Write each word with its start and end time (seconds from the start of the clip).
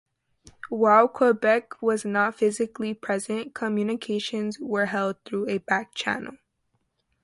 While 0.69 1.07
Quebec 1.09 1.79
was 1.79 2.05
not 2.05 2.33
physically 2.33 2.95
present, 2.95 3.53
communications 3.53 4.57
were 4.59 4.87
held 4.87 5.17
through 5.25 5.47
a 5.47 5.59
back 5.59 5.93
channel. 5.93 6.37